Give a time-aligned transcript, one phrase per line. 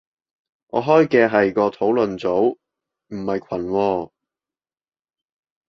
[0.69, 2.35] 我開嘅係個討論組，
[3.09, 4.11] 唔係群喎